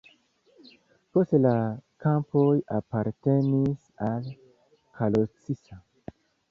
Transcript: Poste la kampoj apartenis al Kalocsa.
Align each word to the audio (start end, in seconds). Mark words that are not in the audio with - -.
Poste 1.17 1.41
la 1.43 1.51
kampoj 2.05 2.47
apartenis 2.79 3.87
al 4.11 4.35
Kalocsa. 4.99 5.85